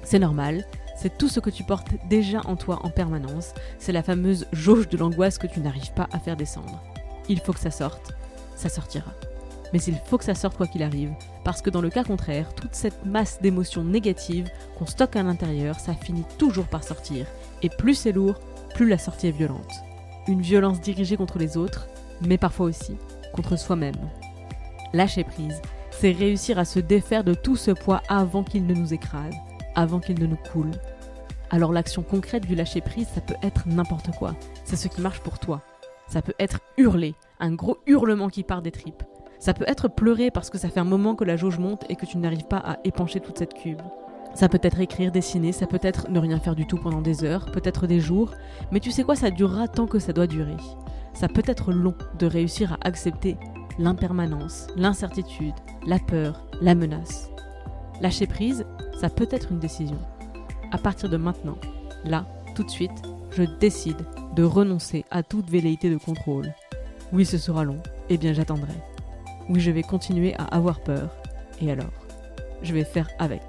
C'est 0.02 0.18
normal, 0.18 0.64
c'est 0.96 1.16
tout 1.16 1.28
ce 1.28 1.40
que 1.40 1.50
tu 1.50 1.62
portes 1.62 1.88
déjà 2.08 2.40
en 2.46 2.56
toi 2.56 2.80
en 2.82 2.90
permanence, 2.90 3.52
c'est 3.78 3.92
la 3.92 4.02
fameuse 4.02 4.46
jauge 4.52 4.88
de 4.88 4.96
l'angoisse 4.96 5.38
que 5.38 5.46
tu 5.46 5.60
n'arrives 5.60 5.92
pas 5.94 6.08
à 6.12 6.18
faire 6.18 6.36
descendre. 6.36 6.82
Il 7.28 7.40
faut 7.40 7.52
que 7.52 7.60
ça 7.60 7.70
sorte, 7.70 8.12
ça 8.56 8.68
sortira. 8.68 9.12
Mais 9.72 9.80
il 9.80 9.96
faut 10.04 10.18
que 10.18 10.24
ça 10.24 10.34
sorte 10.34 10.56
quoi 10.56 10.66
qu'il 10.66 10.82
arrive, 10.82 11.12
parce 11.44 11.60
que 11.62 11.70
dans 11.70 11.80
le 11.80 11.90
cas 11.90 12.04
contraire, 12.04 12.54
toute 12.54 12.74
cette 12.74 13.04
masse 13.04 13.40
d'émotions 13.40 13.84
négatives 13.84 14.48
qu'on 14.78 14.86
stocke 14.86 15.16
à 15.16 15.22
l'intérieur, 15.22 15.80
ça 15.80 15.94
finit 15.94 16.24
toujours 16.38 16.66
par 16.66 16.84
sortir. 16.84 17.26
Et 17.62 17.68
plus 17.68 17.94
c'est 17.94 18.12
lourd, 18.12 18.38
plus 18.74 18.88
la 18.88 18.98
sortie 18.98 19.28
est 19.28 19.36
violente. 19.36 19.72
Une 20.28 20.40
violence 20.40 20.80
dirigée 20.80 21.16
contre 21.16 21.38
les 21.38 21.56
autres, 21.56 21.88
mais 22.20 22.38
parfois 22.38 22.66
aussi 22.66 22.96
contre 23.32 23.56
soi-même. 23.56 23.96
Lâcher 24.92 25.24
prise, 25.24 25.60
c'est 25.90 26.12
réussir 26.12 26.58
à 26.58 26.64
se 26.64 26.78
défaire 26.78 27.24
de 27.24 27.34
tout 27.34 27.56
ce 27.56 27.70
poids 27.70 28.02
avant 28.08 28.44
qu'il 28.44 28.66
ne 28.66 28.74
nous 28.74 28.94
écrase, 28.94 29.34
avant 29.74 30.00
qu'il 30.00 30.18
ne 30.18 30.26
nous 30.26 30.38
coule. 30.52 30.70
Alors 31.50 31.72
l'action 31.72 32.02
concrète 32.02 32.46
du 32.46 32.54
lâcher 32.54 32.80
prise, 32.80 33.08
ça 33.14 33.20
peut 33.20 33.36
être 33.42 33.68
n'importe 33.68 34.10
quoi. 34.12 34.34
C'est 34.64 34.76
ce 34.76 34.88
qui 34.88 35.00
marche 35.00 35.20
pour 35.20 35.38
toi. 35.38 35.62
Ça 36.08 36.22
peut 36.22 36.34
être 36.38 36.60
hurler, 36.76 37.14
un 37.40 37.52
gros 37.52 37.78
hurlement 37.86 38.28
qui 38.28 38.42
part 38.42 38.62
des 38.62 38.72
tripes. 38.72 39.02
Ça 39.38 39.54
peut 39.54 39.64
être 39.68 39.88
pleurer 39.88 40.30
parce 40.30 40.50
que 40.50 40.58
ça 40.58 40.68
fait 40.68 40.80
un 40.80 40.84
moment 40.84 41.14
que 41.14 41.24
la 41.24 41.36
jauge 41.36 41.58
monte 41.58 41.84
et 41.88 41.96
que 41.96 42.06
tu 42.06 42.18
n'arrives 42.18 42.46
pas 42.46 42.58
à 42.58 42.78
épancher 42.84 43.20
toute 43.20 43.38
cette 43.38 43.54
cube. 43.54 43.82
Ça 44.34 44.48
peut 44.48 44.60
être 44.62 44.80
écrire, 44.80 45.12
dessiner, 45.12 45.52
ça 45.52 45.66
peut 45.66 45.80
être 45.82 46.10
ne 46.10 46.18
rien 46.18 46.38
faire 46.38 46.54
du 46.54 46.66
tout 46.66 46.76
pendant 46.76 47.00
des 47.00 47.24
heures, 47.24 47.46
peut-être 47.46 47.86
des 47.86 48.00
jours, 48.00 48.32
mais 48.70 48.80
tu 48.80 48.90
sais 48.90 49.02
quoi, 49.02 49.16
ça 49.16 49.30
durera 49.30 49.66
tant 49.66 49.86
que 49.86 49.98
ça 49.98 50.12
doit 50.12 50.26
durer. 50.26 50.56
Ça 51.14 51.28
peut 51.28 51.42
être 51.46 51.72
long 51.72 51.94
de 52.18 52.26
réussir 52.26 52.74
à 52.74 52.78
accepter 52.86 53.38
l'impermanence, 53.78 54.66
l'incertitude, 54.76 55.54
la 55.86 55.98
peur, 55.98 56.46
la 56.60 56.74
menace. 56.74 57.30
Lâcher 58.02 58.26
prise, 58.26 58.66
ça 59.00 59.08
peut 59.08 59.28
être 59.30 59.52
une 59.52 59.58
décision. 59.58 59.98
À 60.70 60.78
partir 60.78 61.08
de 61.08 61.16
maintenant, 61.16 61.56
là, 62.04 62.26
tout 62.54 62.62
de 62.62 62.70
suite, 62.70 63.02
je 63.30 63.44
décide 63.58 64.04
de 64.34 64.42
renoncer 64.42 65.04
à 65.10 65.22
toute 65.22 65.48
velléité 65.48 65.88
de 65.88 65.96
contrôle. 65.96 66.52
Oui, 67.12 67.24
ce 67.24 67.38
sera 67.38 67.64
long, 67.64 67.80
eh 68.10 68.18
bien 68.18 68.34
j'attendrai. 68.34 68.74
Oui, 69.48 69.60
je 69.60 69.70
vais 69.70 69.82
continuer 69.82 70.34
à 70.34 70.44
avoir 70.44 70.80
peur, 70.80 71.10
et 71.60 71.70
alors? 71.70 71.92
Je 72.62 72.72
vais 72.72 72.84
faire 72.84 73.08
avec. 73.18 73.42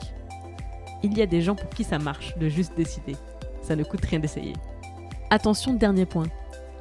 Il 1.04 1.18
y 1.18 1.22
a 1.22 1.26
des 1.26 1.42
gens 1.42 1.56
pour 1.56 1.70
qui 1.70 1.84
ça 1.84 2.00
marche 2.00 2.38
de 2.38 2.50
juste 2.50 2.76
décider. 2.76 3.16
Ça 3.62 3.76
ne 3.76 3.84
coûte 3.84 4.06
rien 4.06 4.20
d'essayer. 4.20 4.54
Attention, 5.30 5.74
dernier 5.74 6.06
point. 6.06 6.28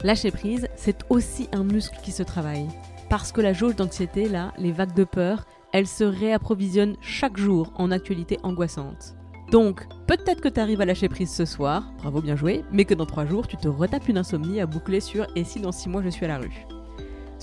Lâcher 0.02 0.30
prise, 0.30 0.68
c'est 0.76 1.04
aussi 1.08 1.48
un 1.52 1.64
muscle 1.64 1.98
qui 2.02 2.12
se 2.12 2.22
travaille. 2.22 2.68
Parce 3.08 3.32
que 3.32 3.40
la 3.40 3.52
jauge 3.52 3.76
d'anxiété, 3.76 4.28
là, 4.28 4.52
les 4.58 4.72
vagues 4.72 4.94
de 4.94 5.04
peur, 5.04 5.46
elles 5.72 5.86
se 5.86 6.04
réapprovisionnent 6.04 6.96
chaque 7.00 7.36
jour 7.36 7.72
en 7.76 7.90
actualité 7.90 8.38
angoissante. 8.42 9.14
Donc, 9.50 9.86
peut-être 10.06 10.40
que 10.40 10.48
tu 10.48 10.60
arrives 10.60 10.80
à 10.80 10.84
lâcher 10.84 11.08
prise 11.08 11.32
ce 11.32 11.44
soir, 11.44 11.92
bravo 11.98 12.20
bien 12.20 12.36
joué, 12.36 12.64
mais 12.72 12.84
que 12.84 12.94
dans 12.94 13.06
trois 13.06 13.26
jours, 13.26 13.46
tu 13.46 13.56
te 13.56 13.68
retapes 13.68 14.08
une 14.08 14.18
insomnie 14.18 14.60
à 14.60 14.66
boucler 14.66 15.00
sur 15.00 15.26
et 15.36 15.44
si 15.44 15.60
dans 15.60 15.72
six 15.72 15.88
mois 15.88 16.02
je 16.02 16.08
suis 16.08 16.24
à 16.24 16.28
la 16.28 16.38
rue? 16.38 16.66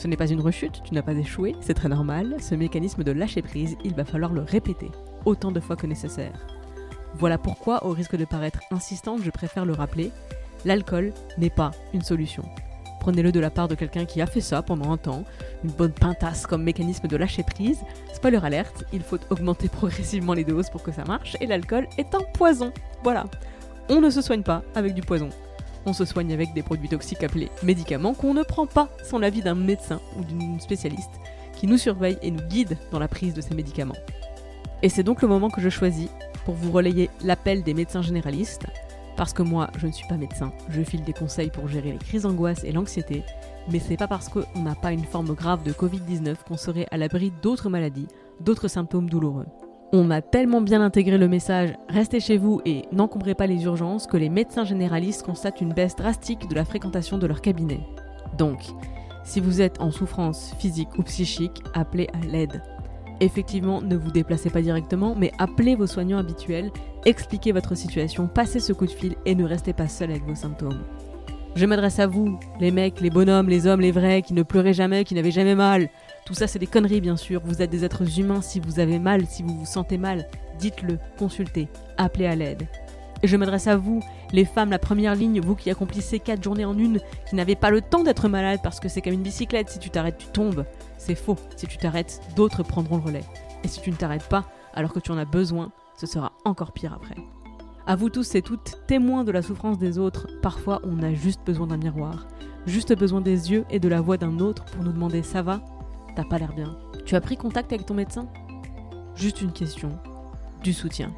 Ce 0.04 0.08
n'est 0.10 0.18
pas 0.18 0.30
une 0.30 0.42
rechute, 0.42 0.82
tu 0.84 0.94
n'as 0.94 1.02
pas 1.02 1.14
échoué, 1.14 1.56
c'est 1.62 1.76
très 1.76 1.88
normal, 1.88 2.36
ce 2.42 2.56
mécanisme 2.56 3.06
de 3.06 3.14
lâcher 3.14 3.42
prise, 3.42 3.78
il 3.86 3.96
va 3.96 4.04
falloir 4.04 4.34
le 4.34 4.42
répéter, 4.42 4.92
autant 5.24 5.50
de 5.50 5.62
fois 5.62 5.78
que 5.78 5.88
nécessaire. 5.88 6.46
Voilà 7.14 7.38
pourquoi, 7.38 7.86
au 7.86 7.92
risque 7.92 8.18
de 8.18 8.26
paraître 8.26 8.60
insistante, 8.72 9.22
je 9.24 9.30
préfère 9.30 9.64
le 9.64 9.72
rappeler, 9.72 10.12
l'alcool 10.66 11.14
n'est 11.38 11.50
pas 11.50 11.72
une 11.94 12.02
solution. 12.02 12.44
Prenez-le 13.00 13.32
de 13.32 13.40
la 13.40 13.50
part 13.50 13.70
de 13.70 13.76
quelqu'un 13.76 14.04
qui 14.04 14.22
a 14.22 14.26
fait 14.26 14.42
ça 14.42 14.62
pendant 14.62 14.92
un 14.92 14.98
temps, 14.98 15.24
une 15.64 15.72
bonne 15.72 15.94
pintasse 15.94 16.48
comme 16.48 16.64
mécanisme 16.64 17.08
de 17.08 17.16
lâcher 17.16 17.44
prise. 17.44 17.80
Spoiler 18.14 18.44
alerte, 18.44 18.84
il 18.92 19.04
faut 19.04 19.20
augmenter 19.30 19.70
progressivement 19.70 20.34
les 20.34 20.44
doses 20.44 20.70
pour 20.70 20.84
que 20.84 20.92
ça 20.92 21.06
marche, 21.06 21.38
et 21.40 21.46
l'alcool 21.46 21.88
est 21.98 22.14
un 22.14 22.24
poison. 22.34 22.74
Voilà. 23.04 23.24
On 23.88 24.02
ne 24.02 24.10
se 24.10 24.22
soigne 24.22 24.44
pas 24.44 24.64
avec 24.76 24.96
du 24.96 25.02
poison. 25.02 25.30
On 25.86 25.94
se 25.94 26.06
soigne 26.06 26.34
avec 26.34 26.54
des 26.54 26.64
produits 26.64 26.90
toxiques 26.90 27.24
appelés 27.24 27.50
médicaments 27.62 28.14
qu'on 28.14 28.34
ne 28.34 28.44
prend 28.44 28.66
pas 28.66 28.90
sans 29.04 29.20
l'avis 29.20 29.42
d'un 29.42 29.56
médecin 29.56 30.00
ou 30.18 30.24
d'une 30.24 30.60
spécialiste 30.60 31.12
qui 31.56 31.68
nous 31.68 31.78
surveille 31.78 32.18
et 32.22 32.32
nous 32.32 32.42
guide 32.48 32.78
dans 32.92 33.00
la 33.00 33.08
prise 33.08 33.34
de 33.34 33.42
ces 33.42 33.54
médicaments. 33.54 33.96
Et 34.82 34.90
c'est 34.90 35.04
donc 35.04 35.22
le 35.22 35.28
moment 35.28 35.50
que 35.50 35.62
je 35.62 35.70
choisis 35.70 36.10
pour 36.46 36.56
vous 36.56 36.72
relayer 36.72 37.10
l'appel 37.24 37.64
des 37.64 37.74
médecins 37.74 38.02
généralistes, 38.02 38.66
parce 39.16 39.34
que 39.34 39.44
moi, 39.44 39.70
je 39.78 39.88
ne 39.88 39.92
suis 39.92 40.08
pas 40.08 40.18
médecin, 40.18 40.52
je 40.70 40.82
file 40.82 41.04
des 41.04 41.14
conseils 41.14 41.50
pour 41.50 41.68
gérer 41.68 41.92
les 41.92 41.98
crises 41.98 42.24
d'angoisse 42.24 42.64
et 42.64 42.72
l'anxiété, 42.72 43.24
mais 43.72 43.80
c'est 43.80 43.98
pas 43.98 44.08
parce 44.08 44.28
qu'on 44.28 44.62
n'a 44.62 44.76
pas 44.76 44.92
une 44.92 45.06
forme 45.06 45.34
grave 45.36 45.64
de 45.64 45.72
Covid-19 45.72 46.36
qu'on 46.48 46.58
serait 46.58 46.88
à 46.92 46.98
l'abri 46.98 47.32
d'autres 47.42 47.70
maladies, 47.70 48.08
d'autres 48.42 48.68
symptômes 48.68 49.10
douloureux. 49.10 49.46
On 49.96 50.10
a 50.10 50.24
tellement 50.24 50.62
bien 50.62 50.82
intégré 50.82 51.20
le 51.20 51.28
message 51.28 51.76
restez 51.88 52.20
chez 52.20 52.40
vous 52.40 52.62
et 52.66 52.86
n'encombrez 52.92 53.36
pas 53.36 53.46
les 53.46 53.66
urgences 53.66 54.08
que 54.08 54.18
les 54.18 54.28
médecins 54.28 54.66
généralistes 54.66 55.22
constatent 55.22 55.62
une 55.62 55.72
baisse 55.72 55.96
drastique 55.96 56.50
de 56.50 56.56
la 56.56 56.66
fréquentation 56.66 57.20
de 57.20 57.28
leur 57.28 57.42
cabinet. 57.42 57.80
Donc, 58.36 58.58
si 59.24 59.40
vous 59.40 59.62
êtes 59.62 59.80
en 59.80 59.92
souffrance 59.92 60.56
physique 60.58 60.98
ou 60.98 61.04
psychique, 61.04 61.62
appelez 61.76 62.08
à 62.12 62.26
l'aide. 62.26 62.64
Effectivement, 63.20 63.84
ne 63.84 63.96
vous 63.96 64.10
déplacez 64.10 64.50
pas 64.50 64.64
directement, 64.64 65.14
mais 65.16 65.32
appelez 65.38 65.76
vos 65.76 65.86
soignants 65.86 66.18
habituels, 66.18 66.72
expliquez 67.06 67.52
votre 67.52 67.76
situation, 67.76 68.28
passez 68.28 68.60
ce 68.60 68.74
coup 68.74 68.88
de 68.88 68.92
fil 68.92 69.16
et 69.28 69.36
ne 69.36 69.46
restez 69.46 69.74
pas 69.74 69.88
seul 69.88 70.10
avec 70.10 70.26
vos 70.26 70.34
symptômes. 70.34 70.82
Je 71.56 71.68
m'adresse 71.68 72.00
à 72.00 72.08
vous, 72.08 72.40
les 72.60 72.72
mecs, 72.72 73.00
les 73.00 73.12
bonhommes, 73.12 73.48
les 73.48 73.68
hommes, 73.68 73.82
les 73.82 73.92
vrais, 73.92 74.24
qui 74.24 74.34
ne 74.34 74.42
pleurez 74.42 74.74
jamais, 74.74 75.04
qui 75.04 75.14
n'avez 75.14 75.30
jamais 75.30 75.54
mal. 75.54 75.88
Tout 76.26 76.34
ça, 76.34 76.48
c'est 76.48 76.58
des 76.58 76.68
conneries, 76.68 77.00
bien 77.00 77.16
sûr. 77.16 77.42
Vous 77.46 77.62
êtes 77.62 77.70
des 77.70 77.86
êtres 77.86 78.20
humains. 78.20 78.42
Si 78.42 78.60
vous 78.60 78.80
avez 78.80 78.98
mal, 78.98 79.28
si 79.28 79.44
vous 79.44 79.56
vous 79.56 79.66
sentez 79.66 80.00
mal, 80.00 80.28
dites-le, 80.58 80.98
consultez, 81.20 81.68
appelez 81.98 82.26
à 82.26 82.36
l'aide. 82.36 82.68
Et 83.22 83.28
je 83.28 83.38
m'adresse 83.38 83.68
à 83.68 83.78
vous, 83.78 84.02
les 84.32 84.46
femmes, 84.46 84.72
la 84.72 84.80
première 84.80 85.16
ligne, 85.16 85.40
vous 85.40 85.56
qui 85.56 85.70
accomplissez 85.70 86.20
4 86.20 86.44
journées 86.44 86.66
en 86.66 86.78
une, 86.78 87.00
qui 87.30 87.36
n'avez 87.36 87.56
pas 87.56 87.70
le 87.70 87.82
temps 87.82 88.04
d'être 88.04 88.28
malade 88.30 88.60
parce 88.64 88.80
que 88.80 88.90
c'est 88.90 89.02
comme 89.02 89.14
une 89.14 89.22
bicyclette, 89.22 89.70
si 89.70 89.80
tu 89.80 89.92
t'arrêtes, 89.92 90.18
tu 90.18 90.28
tombes. 90.28 90.66
C'est 90.98 91.16
faux. 91.16 91.38
Si 91.56 91.68
tu 91.68 91.78
t'arrêtes, 91.78 92.20
d'autres 92.36 92.64
prendront 92.64 92.98
le 92.98 93.04
relais. 93.04 93.24
Et 93.64 93.68
si 93.68 93.80
tu 93.80 93.92
ne 93.92 93.96
t'arrêtes 93.96 94.28
pas, 94.28 94.46
alors 94.74 94.92
que 94.92 95.00
tu 95.00 95.12
en 95.12 95.18
as 95.18 95.26
besoin, 95.26 95.72
ce 95.98 96.08
sera 96.08 96.34
encore 96.46 96.72
pire 96.72 96.94
après. 96.94 97.16
À 97.86 97.98
vous 97.98 98.10
tous 98.10 98.36
et 98.36 98.42
toutes, 98.42 98.78
témoins 98.88 99.26
de 99.26 99.32
la 99.34 99.42
souffrance 99.42 99.78
des 99.78 99.98
autres, 99.98 100.28
parfois 100.42 100.80
on 100.86 101.04
a 101.04 101.14
juste 101.14 101.42
besoin 101.46 101.68
d'un 101.68 101.76
miroir, 101.76 102.28
juste 102.66 102.98
besoin 102.98 103.20
des 103.20 103.52
yeux 103.52 103.66
et 103.70 103.80
de 103.80 103.90
la 103.90 104.00
voix 104.00 104.16
d'un 104.16 104.40
autre 104.40 104.64
pour 104.64 104.86
nous 104.86 104.94
demander 104.94 105.22
ça 105.22 105.42
va? 105.42 105.60
T'as 106.16 106.24
pas 106.24 106.38
l'air 106.38 106.54
bien. 106.54 106.78
Tu 107.06 107.16
as 107.16 107.22
pris 107.22 107.36
contact 107.36 107.74
avec 107.74 107.86
ton 107.86 107.94
médecin? 107.94 108.30
Juste 109.16 109.42
une 109.42 109.52
question, 109.52 110.00
du 110.64 110.72
soutien. 110.72 111.14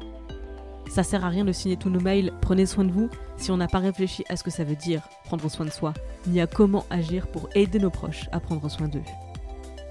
Ça 0.88 1.04
sert 1.04 1.24
à 1.24 1.28
rien 1.28 1.44
de 1.44 1.52
signer 1.52 1.76
tous 1.76 1.90
nos 1.90 2.00
mails, 2.00 2.32
prenez 2.40 2.66
soin 2.66 2.84
de 2.84 2.90
vous, 2.90 3.10
si 3.36 3.52
on 3.52 3.56
n'a 3.56 3.68
pas 3.68 3.78
réfléchi 3.78 4.24
à 4.28 4.34
ce 4.34 4.42
que 4.42 4.50
ça 4.50 4.64
veut 4.64 4.74
dire, 4.74 5.02
prendre 5.24 5.48
soin 5.48 5.66
de 5.66 5.70
soi, 5.70 5.94
ni 6.26 6.40
à 6.40 6.48
comment 6.48 6.84
agir 6.90 7.28
pour 7.28 7.48
aider 7.54 7.78
nos 7.78 7.90
proches 7.90 8.28
à 8.32 8.40
prendre 8.40 8.68
soin 8.68 8.88
d'eux. 8.88 9.04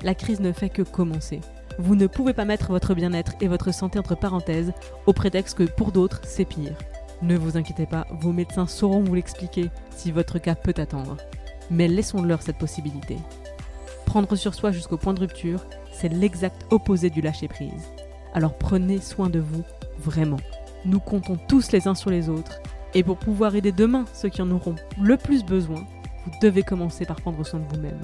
La 0.03 0.13
crise 0.13 0.41
ne 0.41 0.51
fait 0.51 0.69
que 0.69 0.81
commencer. 0.81 1.39
Vous 1.77 1.95
ne 1.95 2.07
pouvez 2.07 2.33
pas 2.33 2.45
mettre 2.45 2.71
votre 2.71 2.95
bien-être 2.95 3.33
et 3.41 3.47
votre 3.47 3.73
santé 3.73 3.99
entre 3.99 4.15
parenthèses 4.15 4.71
au 5.05 5.13
prétexte 5.13 5.57
que 5.57 5.63
pour 5.63 5.91
d'autres, 5.91 6.21
c'est 6.23 6.45
pire. 6.45 6.75
Ne 7.21 7.37
vous 7.37 7.57
inquiétez 7.57 7.85
pas, 7.85 8.07
vos 8.11 8.31
médecins 8.31 8.67
sauront 8.67 9.01
vous 9.01 9.15
l'expliquer 9.15 9.69
si 9.89 10.11
votre 10.11 10.39
cas 10.39 10.55
peut 10.55 10.73
attendre. 10.77 11.17
Mais 11.69 11.87
laissons-leur 11.87 12.41
cette 12.41 12.57
possibilité. 12.57 13.17
Prendre 14.05 14.35
sur 14.35 14.53
soi 14.53 14.71
jusqu'au 14.71 14.97
point 14.97 15.13
de 15.13 15.19
rupture, 15.19 15.65
c'est 15.91 16.09
l'exact 16.09 16.65
opposé 16.71 17.09
du 17.09 17.21
lâcher-prise. 17.21 17.91
Alors 18.33 18.57
prenez 18.57 18.99
soin 18.99 19.29
de 19.29 19.39
vous, 19.39 19.63
vraiment. 19.97 20.39
Nous 20.85 20.99
comptons 20.99 21.37
tous 21.47 21.71
les 21.71 21.87
uns 21.87 21.95
sur 21.95 22.09
les 22.09 22.29
autres, 22.29 22.61
et 22.93 23.03
pour 23.03 23.17
pouvoir 23.17 23.55
aider 23.55 23.73
demain 23.73 24.05
ceux 24.13 24.29
qui 24.29 24.41
en 24.41 24.51
auront 24.51 24.75
le 25.01 25.17
plus 25.17 25.43
besoin, 25.43 25.85
vous 26.25 26.31
devez 26.41 26.63
commencer 26.63 27.05
par 27.05 27.17
prendre 27.17 27.45
soin 27.45 27.59
de 27.59 27.75
vous-même. 27.75 27.99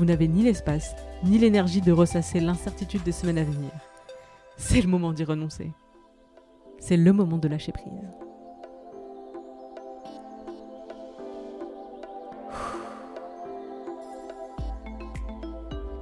Vous 0.00 0.06
n'avez 0.06 0.28
ni 0.28 0.42
l'espace, 0.42 0.96
ni 1.24 1.36
l'énergie 1.36 1.82
de 1.82 1.92
ressasser 1.92 2.40
l'incertitude 2.40 3.02
des 3.02 3.12
semaines 3.12 3.36
à 3.36 3.44
venir. 3.44 3.70
C'est 4.56 4.80
le 4.80 4.88
moment 4.88 5.12
d'y 5.12 5.24
renoncer. 5.24 5.72
C'est 6.78 6.96
le 6.96 7.12
moment 7.12 7.36
de 7.36 7.46
lâcher 7.48 7.70
prise. 7.70 7.92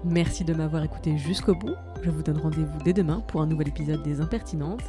Merci 0.05 0.45
de 0.45 0.55
m'avoir 0.55 0.85
écouté 0.85 1.19
jusqu'au 1.19 1.57
bout. 1.57 1.75
Je 2.05 2.11
vous 2.11 2.23
donne 2.23 2.39
rendez-vous 2.39 2.79
dès 2.85 2.93
demain 2.93 3.19
pour 3.27 3.43
un 3.43 3.47
nouvel 3.49 3.67
épisode 3.67 4.05
des 4.05 4.21
Impertinentes. 4.21 4.85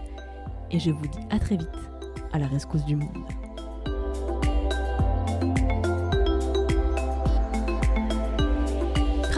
Et 0.70 0.80
je 0.80 0.92
vous 0.92 1.08
dis 1.08 1.18
à 1.32 1.40
très 1.40 1.58
vite 1.58 1.68
à 2.32 2.38
la 2.38 2.46
rescousse 2.46 2.86
du 2.86 2.96
monde. 2.96 3.49